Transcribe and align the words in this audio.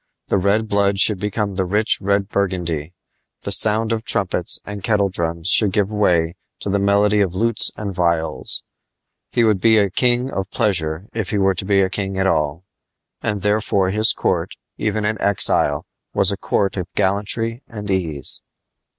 The 0.29 0.39
red 0.39 0.67
blood 0.67 0.97
should 0.97 1.19
become 1.19 1.53
the 1.53 1.63
rich 1.63 1.99
red 2.01 2.27
burgundy; 2.27 2.95
the 3.43 3.51
sound 3.51 3.91
of 3.91 4.03
trumpets 4.03 4.59
and 4.65 4.83
kettledrums 4.83 5.49
should 5.49 5.71
give 5.73 5.91
way 5.91 6.37
to 6.61 6.71
the 6.71 6.79
melody 6.79 7.21
of 7.21 7.35
lutes 7.35 7.69
and 7.77 7.93
viols. 7.93 8.63
He 9.31 9.43
would 9.43 9.61
be 9.61 9.77
a 9.77 9.91
king 9.91 10.31
of 10.31 10.49
pleasure 10.49 11.07
if 11.13 11.29
he 11.29 11.37
were 11.37 11.53
to 11.53 11.65
be 11.65 11.87
king 11.89 12.17
at 12.17 12.25
all. 12.25 12.63
And 13.21 13.43
therefore 13.43 13.91
his 13.91 14.11
court, 14.11 14.55
even 14.75 15.05
in 15.05 15.21
exile, 15.21 15.85
was 16.15 16.31
a 16.31 16.35
court 16.37 16.77
of 16.77 16.87
gallantry 16.95 17.61
and 17.67 17.91
ease. 17.91 18.41